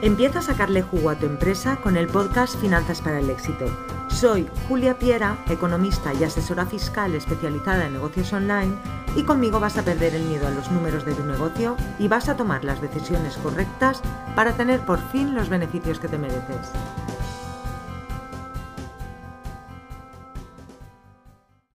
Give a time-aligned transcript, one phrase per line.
[0.00, 3.66] Empieza a sacarle jugo a tu empresa con el podcast Finanzas para el Éxito.
[4.06, 8.76] Soy Julia Piera, economista y asesora fiscal especializada en negocios online
[9.16, 12.28] y conmigo vas a perder el miedo a los números de tu negocio y vas
[12.28, 14.00] a tomar las decisiones correctas
[14.36, 16.70] para tener por fin los beneficios que te mereces.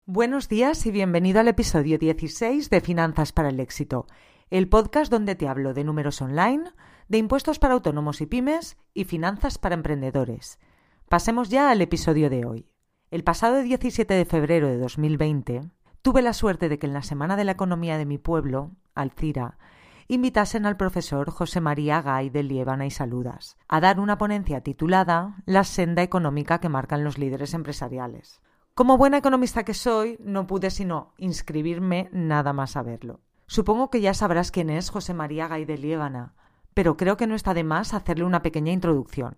[0.05, 4.07] Buenos días y bienvenido al episodio 16 de Finanzas para el Éxito,
[4.51, 6.65] el podcast donde te hablo de números online,
[7.11, 10.61] de impuestos para autónomos y pymes y finanzas para emprendedores.
[11.09, 12.71] Pasemos ya al episodio de hoy.
[13.11, 15.63] El pasado 17 de febrero de 2020
[16.03, 19.59] tuve la suerte de que en la Semana de la Economía de mi pueblo, Alcira,
[20.07, 25.43] invitasen al profesor José María Gay de Liébana y Saludas a dar una ponencia titulada
[25.47, 28.41] La senda económica que marcan los líderes empresariales.
[28.77, 33.19] Como buena economista que soy, no pude sino inscribirme nada más a verlo.
[33.49, 36.35] Supongo que ya sabrás quién es José María Gay de Liébana,
[36.81, 39.37] pero creo que no está de más hacerle una pequeña introducción.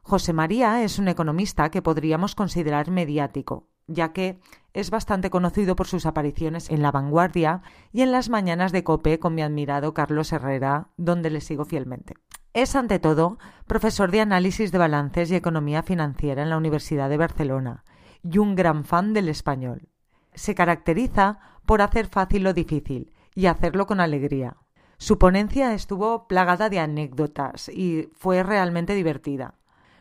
[0.00, 4.40] José María es un economista que podríamos considerar mediático, ya que
[4.72, 7.60] es bastante conocido por sus apariciones en La Vanguardia
[7.92, 12.14] y en las mañanas de COPE con mi admirado Carlos Herrera, donde le sigo fielmente.
[12.54, 17.18] Es, ante todo, profesor de análisis de balances y economía financiera en la Universidad de
[17.18, 17.84] Barcelona
[18.22, 19.90] y un gran fan del español.
[20.32, 24.56] Se caracteriza por hacer fácil lo difícil y hacerlo con alegría.
[25.00, 29.54] Su ponencia estuvo plagada de anécdotas y fue realmente divertida.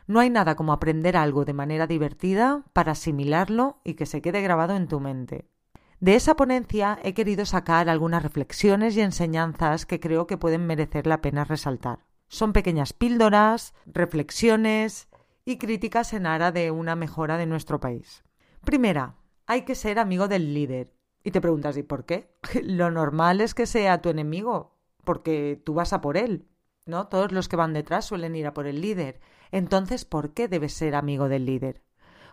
[0.08, 4.42] No hay nada como aprender algo de manera divertida para asimilarlo y que se quede
[4.42, 5.48] grabado en tu mente.
[6.02, 11.08] De esa ponencia he querido sacar algunas reflexiones y enseñanzas que creo que pueden merecer
[11.08, 12.00] la pena resaltar.
[12.28, 15.08] Son pequeñas píldoras, reflexiones
[15.46, 18.26] y críticas en ara de una mejora de nuestro país.
[18.66, 19.16] Primera,
[19.48, 20.94] hay que ser amigo del líder.
[21.24, 22.36] Y te preguntas, ¿y por qué?
[22.64, 24.79] Lo normal es que sea tu enemigo,
[25.10, 26.46] porque tú vas a por él,
[26.86, 27.08] ¿no?
[27.08, 29.20] Todos los que van detrás suelen ir a por el líder.
[29.52, 31.82] Entonces, ¿por qué debes ser amigo del líder?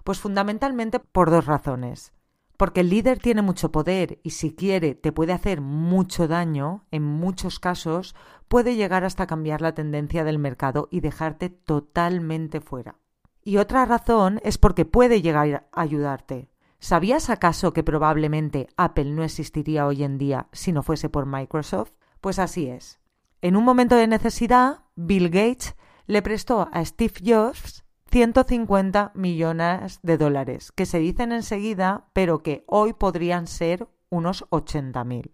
[0.05, 2.13] Pues fundamentalmente por dos razones.
[2.59, 7.03] Porque el líder tiene mucho poder y si quiere te puede hacer mucho daño, en
[7.03, 8.15] muchos casos
[8.47, 12.97] puede llegar hasta cambiar la tendencia del mercado y dejarte totalmente fuera.
[13.43, 16.51] Y otra razón es porque puede llegar a ayudarte.
[16.79, 21.93] ¿Sabías acaso que probablemente Apple no existiría hoy en día si no fuese por Microsoft?
[22.21, 23.01] Pues así es.
[23.43, 30.17] En un momento de necesidad, Bill Gates le prestó a Steve Jobs 150 millones de
[30.17, 35.33] dólares, que se dicen enseguida, pero que hoy podrían ser unos 80.000.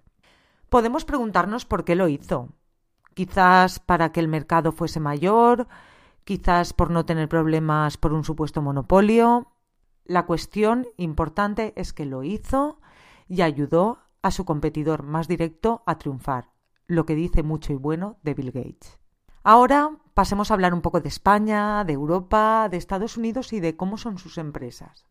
[0.69, 2.49] Podemos preguntarnos por qué lo hizo.
[3.15, 5.69] Quizás para que el mercado fuese mayor,
[6.25, 9.53] quizás por no tener problemas por un supuesto monopolio.
[10.05, 12.81] La cuestión importante es que lo hizo
[13.29, 16.52] y ayudó a su competidor más directo a triunfar,
[16.95, 18.99] lo que dice mucho y bueno de Bill Gates.
[19.43, 23.77] Ahora pasemos a hablar un poco de España, de Europa, de Estados Unidos y de
[23.77, 25.07] cómo son sus empresas.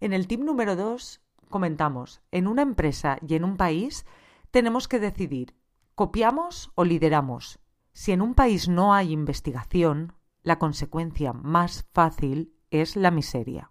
[0.00, 4.06] En el tip número 2 comentamos, en una empresa y en un país
[4.50, 5.54] tenemos que decidir,
[5.94, 7.58] ¿copiamos o lideramos?
[7.92, 13.70] Si en un país no hay investigación, la consecuencia más fácil es la miseria.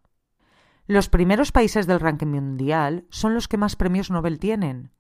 [0.86, 4.92] Los primeros países del ranking mundial son los que más premios Nobel tienen.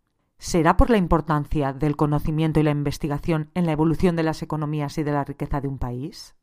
[0.43, 4.97] ¿Será por la importancia del conocimiento y la investigación en la evolución de las economías
[4.97, 6.35] y de la riqueza de un país?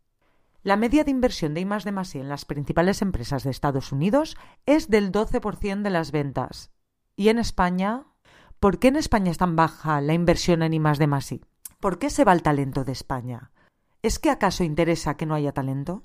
[0.62, 5.12] La media de inversión de I+D+I en las principales empresas de Estados Unidos es del
[5.12, 6.70] 12% de las ventas.
[7.14, 8.06] ¿Y en España?
[8.58, 11.42] ¿Por qué en España es tan baja la inversión en I+D+I?
[11.78, 13.52] ¿Por qué se va el talento de España?
[14.00, 16.04] ¿Es que acaso interesa que no haya talento?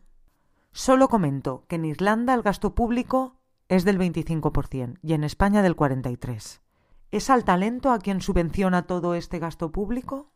[0.74, 3.40] Solo comento que en Irlanda el gasto público
[3.70, 6.65] es del 25% y en España del 43%.
[7.12, 10.34] ¿Es al talento a quien subvenciona todo este gasto público?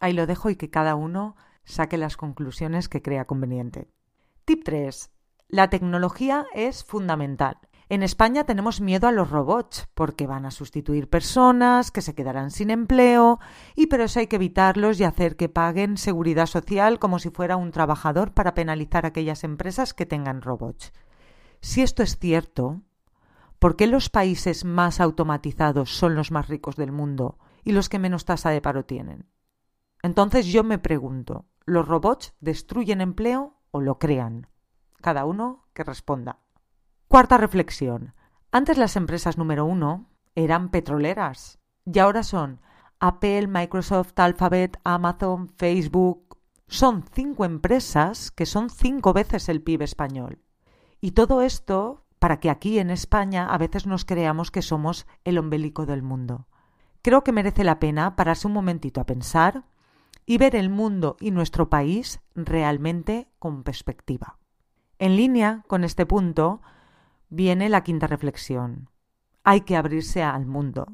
[0.00, 3.88] Ahí lo dejo y que cada uno saque las conclusiones que crea conveniente.
[4.44, 5.10] Tip 3.
[5.48, 7.58] La tecnología es fundamental.
[7.88, 12.50] En España tenemos miedo a los robots porque van a sustituir personas, que se quedarán
[12.50, 13.38] sin empleo,
[13.76, 17.56] y por eso hay que evitarlos y hacer que paguen seguridad social como si fuera
[17.56, 20.92] un trabajador para penalizar a aquellas empresas que tengan robots.
[21.60, 22.80] Si esto es cierto,
[23.62, 28.00] ¿Por qué los países más automatizados son los más ricos del mundo y los que
[28.00, 29.30] menos tasa de paro tienen?
[30.02, 34.48] Entonces yo me pregunto, ¿los robots destruyen empleo o lo crean?
[35.00, 36.40] Cada uno que responda.
[37.06, 38.16] Cuarta reflexión.
[38.50, 42.60] Antes las empresas número uno eran petroleras y ahora son
[42.98, 46.36] Apple, Microsoft, Alphabet, Amazon, Facebook.
[46.66, 50.42] Son cinco empresas que son cinco veces el PIB español.
[51.00, 55.38] Y todo esto para que aquí en España a veces nos creamos que somos el
[55.38, 56.46] ombelico del mundo.
[57.02, 59.64] Creo que merece la pena pararse un momentito a pensar
[60.24, 64.38] y ver el mundo y nuestro país realmente con perspectiva.
[65.00, 66.62] En línea con este punto
[67.28, 68.88] viene la quinta reflexión.
[69.42, 70.86] Hay que abrirse al mundo.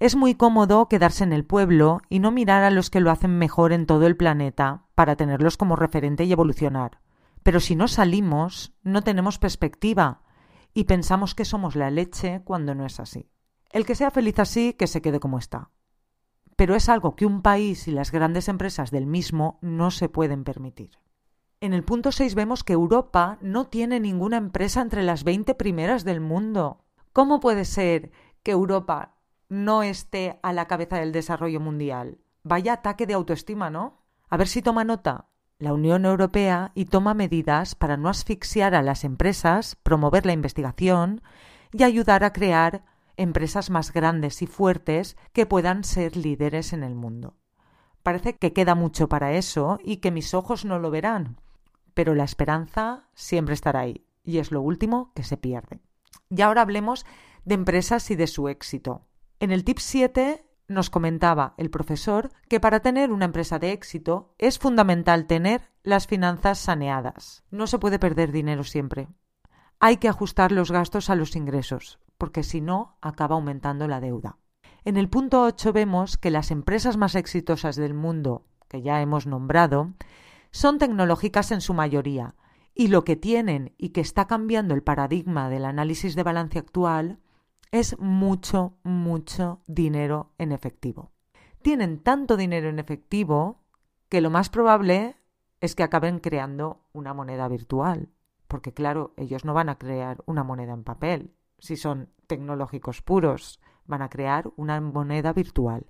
[0.00, 3.38] Es muy cómodo quedarse en el pueblo y no mirar a los que lo hacen
[3.38, 7.00] mejor en todo el planeta para tenerlos como referente y evolucionar.
[7.42, 10.20] Pero si no salimos, no tenemos perspectiva
[10.74, 13.30] y pensamos que somos la leche cuando no es así.
[13.70, 15.70] El que sea feliz así, que se quede como está.
[16.56, 20.44] Pero es algo que un país y las grandes empresas del mismo no se pueden
[20.44, 20.98] permitir.
[21.60, 26.04] En el punto 6 vemos que Europa no tiene ninguna empresa entre las 20 primeras
[26.04, 26.84] del mundo.
[27.12, 28.10] ¿Cómo puede ser
[28.42, 29.16] que Europa
[29.48, 32.18] no esté a la cabeza del desarrollo mundial?
[32.42, 34.02] Vaya ataque de autoestima, ¿no?
[34.28, 35.28] A ver si toma nota
[35.64, 41.22] la Unión Europea y toma medidas para no asfixiar a las empresas, promover la investigación
[41.72, 42.84] y ayudar a crear
[43.16, 47.36] empresas más grandes y fuertes que puedan ser líderes en el mundo.
[48.02, 51.40] Parece que queda mucho para eso y que mis ojos no lo verán,
[51.94, 55.80] pero la esperanza siempre estará ahí y es lo último que se pierde.
[56.28, 57.06] Y ahora hablemos
[57.44, 59.06] de empresas y de su éxito.
[59.40, 64.34] En el tip 7 nos comentaba el profesor que para tener una empresa de éxito
[64.38, 67.44] es fundamental tener las finanzas saneadas.
[67.50, 69.08] No se puede perder dinero siempre.
[69.80, 74.38] Hay que ajustar los gastos a los ingresos, porque si no, acaba aumentando la deuda.
[74.84, 79.26] En el punto 8 vemos que las empresas más exitosas del mundo, que ya hemos
[79.26, 79.94] nombrado,
[80.50, 82.34] son tecnológicas en su mayoría,
[82.74, 87.20] y lo que tienen y que está cambiando el paradigma del análisis de balance actual
[87.74, 91.10] es mucho, mucho dinero en efectivo.
[91.60, 93.64] Tienen tanto dinero en efectivo
[94.08, 95.16] que lo más probable
[95.60, 98.10] es que acaben creando una moneda virtual,
[98.46, 103.60] porque claro, ellos no van a crear una moneda en papel, si son tecnológicos puros,
[103.86, 105.84] van a crear una moneda virtual.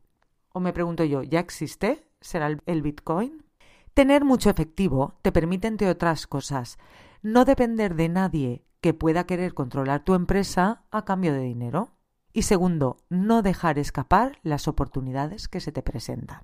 [0.54, 2.08] O me pregunto yo, ¿ya existe?
[2.22, 3.44] ¿Será el Bitcoin?
[3.92, 6.78] Tener mucho efectivo te permite, entre otras cosas,
[7.20, 11.96] no depender de nadie que pueda querer controlar tu empresa a cambio de dinero.
[12.34, 16.42] Y segundo, no dejar escapar las oportunidades que se te presentan.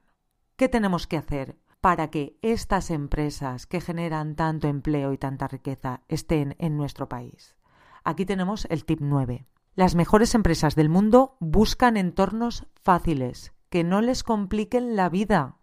[0.57, 6.01] ¿Qué tenemos que hacer para que estas empresas que generan tanto empleo y tanta riqueza
[6.09, 7.59] estén en nuestro país?
[8.05, 9.47] Aquí tenemos el tip 9.
[9.75, 15.59] Las mejores empresas del mundo buscan entornos fáciles, que no les compliquen la vida.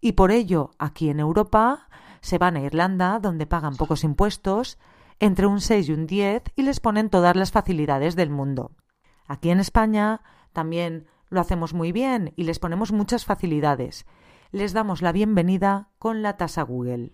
[0.00, 1.86] Y por ello, aquí en Europa,
[2.22, 4.78] se van a Irlanda, donde pagan pocos impuestos,
[5.20, 8.72] entre un 6 y un 10 y les ponen todas las facilidades del mundo.
[9.26, 10.22] Aquí en España
[10.52, 14.06] también lo hacemos muy bien y les ponemos muchas facilidades.
[14.50, 17.12] Les damos la bienvenida con la tasa Google.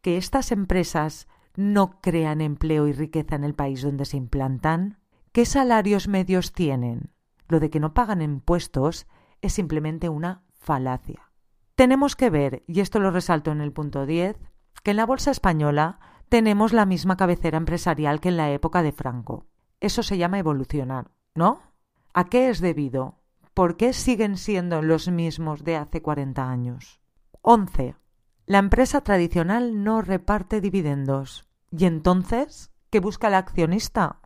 [0.00, 1.26] Que estas empresas
[1.56, 4.98] no crean empleo y riqueza en el país donde se implantan.
[5.32, 7.10] ¿Qué salarios medios tienen?
[7.48, 9.06] Lo de que no pagan impuestos
[9.40, 11.32] es simplemente una falacia.
[11.74, 14.38] Tenemos que ver, y esto lo resalto en el punto 10,
[14.82, 18.92] que en la bolsa española tenemos la misma cabecera empresarial que en la época de
[18.92, 19.46] Franco.
[19.80, 21.60] Eso se llama evolucionar, ¿no?
[22.14, 23.20] ¿A qué es debido?
[23.54, 27.00] ¿Por qué siguen siendo los mismos de hace 40 años?
[27.42, 27.96] 11.
[28.46, 31.46] La empresa tradicional no reparte dividendos.
[31.70, 34.20] ¿Y entonces qué busca el accionista?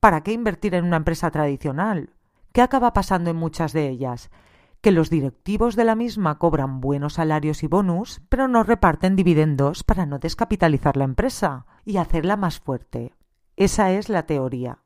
[0.00, 2.14] ¿Para qué invertir en una empresa tradicional?
[2.52, 4.30] ¿Qué acaba pasando en muchas de ellas?
[4.80, 9.82] Que los directivos de la misma cobran buenos salarios y bonus, pero no reparten dividendos
[9.82, 13.14] para no descapitalizar la empresa y hacerla más fuerte.
[13.56, 14.78] Esa es la teoría.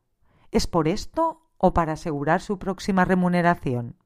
[0.51, 3.97] ¿Es por esto o para asegurar su próxima remuneración?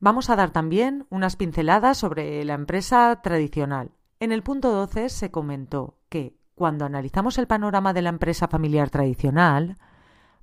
[0.00, 3.92] Vamos a dar también unas pinceladas sobre la empresa tradicional.
[4.18, 8.90] En el punto 12 se comentó que, cuando analizamos el panorama de la empresa familiar
[8.90, 9.76] tradicional,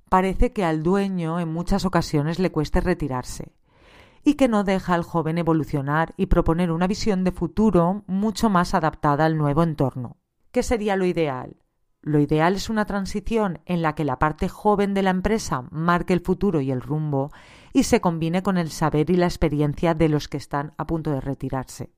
[0.08, 3.52] parece que al dueño en muchas ocasiones le cueste retirarse
[4.24, 8.74] y que no deja al joven evolucionar y proponer una visión de futuro mucho más
[8.74, 10.16] adaptada al nuevo entorno.
[10.52, 11.56] ¿Qué sería lo ideal?
[12.02, 16.12] Lo ideal es una transición en la que la parte joven de la empresa marque
[16.12, 17.30] el futuro y el rumbo
[17.72, 21.12] y se combine con el saber y la experiencia de los que están a punto
[21.12, 21.92] de retirarse.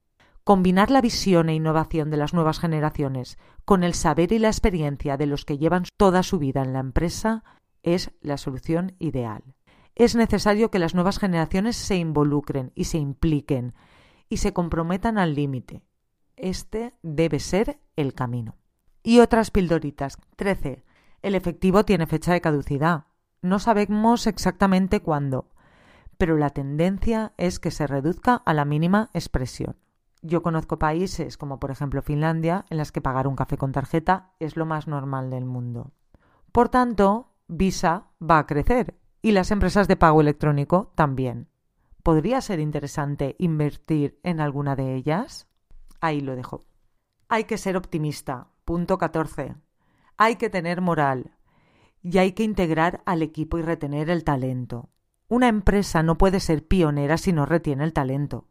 [0.45, 5.17] Combinar la visión e innovación de las nuevas generaciones con el saber y la experiencia
[5.17, 7.43] de los que llevan toda su vida en la empresa
[7.83, 9.43] es la solución ideal
[9.95, 13.75] es necesario que las nuevas generaciones se involucren y se impliquen
[14.29, 15.83] y se comprometan al límite.
[16.37, 18.57] Este debe ser el camino.
[19.03, 20.19] Y otras pildoritas.
[20.37, 20.85] 13.
[21.23, 23.05] El efectivo tiene fecha de caducidad.
[23.41, 25.51] No sabemos exactamente cuándo,
[26.19, 29.77] pero la tendencia es que se reduzca a la mínima expresión.
[30.23, 34.33] Yo conozco países como por ejemplo Finlandia en las que pagar un café con tarjeta
[34.41, 35.93] es lo más normal del mundo.
[36.51, 41.49] Por tanto, Visa va a crecer y las empresas de pago electrónico también.
[42.03, 45.49] ¿Podría ser interesante invertir en alguna de ellas?
[46.03, 46.67] Ahí lo dejo.
[47.31, 48.49] Hay que ser optimista.
[48.67, 49.55] Punto 14.
[50.19, 51.39] Hay que tener moral.
[52.03, 54.91] Y hay que integrar al equipo y retener el talento.
[55.29, 58.49] Una empresa no puede ser pionera si no retiene el talento.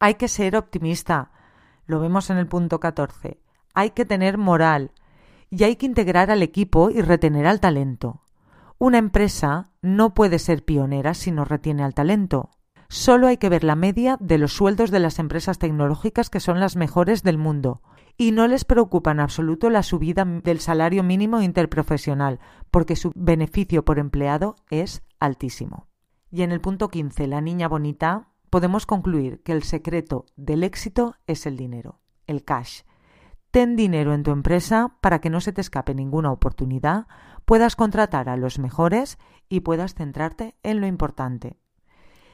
[0.00, 1.30] Hay que ser optimista.
[1.86, 3.40] Lo vemos en el punto 14.
[3.74, 4.90] Hay que tener moral.
[5.50, 8.19] Y hay que integrar al equipo y retener al talento.
[8.82, 12.48] Una empresa no puede ser pionera si no retiene al talento.
[12.88, 16.60] Solo hay que ver la media de los sueldos de las empresas tecnológicas que son
[16.60, 17.82] las mejores del mundo.
[18.16, 23.84] Y no les preocupa en absoluto la subida del salario mínimo interprofesional, porque su beneficio
[23.84, 25.86] por empleado es altísimo.
[26.30, 31.16] Y en el punto 15, la niña bonita, podemos concluir que el secreto del éxito
[31.26, 32.80] es el dinero, el cash.
[33.50, 37.06] Ten dinero en tu empresa para que no se te escape ninguna oportunidad,
[37.44, 41.58] puedas contratar a los mejores y puedas centrarte en lo importante,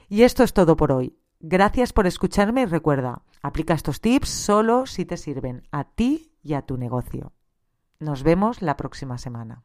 [0.08, 1.18] y esto es todo por hoy.
[1.40, 6.54] Gracias por escucharme y recuerda, aplica estos tips solo si te sirven a ti y
[6.54, 7.32] a tu negocio.
[7.98, 9.64] Nos vemos la próxima semana.